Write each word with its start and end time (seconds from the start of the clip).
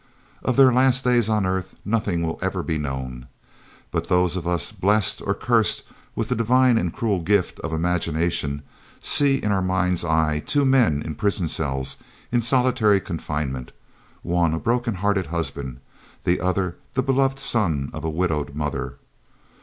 Of 0.43 0.55
their 0.55 0.73
last 0.73 1.03
days 1.03 1.29
on 1.29 1.45
earth 1.45 1.75
nothing 1.85 2.23
will 2.25 2.39
ever 2.41 2.63
be 2.63 2.79
known, 2.79 3.27
but 3.91 4.07
those 4.07 4.35
of 4.35 4.47
us 4.47 4.71
blessed 4.71 5.21
or 5.21 5.35
cursed 5.35 5.83
with 6.15 6.27
the 6.29 6.33
divine 6.35 6.79
and 6.79 6.91
cruel 6.91 7.19
gift 7.19 7.59
of 7.59 7.71
imagination 7.71 8.63
see 8.99 9.35
in 9.35 9.51
our 9.51 9.61
mind's 9.61 10.03
eye 10.03 10.39
two 10.43 10.65
men 10.65 11.03
in 11.03 11.13
prison 11.13 11.47
cells 11.47 11.97
in 12.31 12.41
solitary 12.41 12.99
confinement, 12.99 13.73
one 14.23 14.55
a 14.55 14.59
broken 14.59 14.95
hearted 14.95 15.27
husband, 15.27 15.79
the 16.23 16.41
other 16.41 16.77
the 16.95 17.03
beloved 17.03 17.37
son 17.39 17.91
of 17.93 18.03
a 18.03 18.09
widowed 18.09 18.55
mother. 18.55 18.95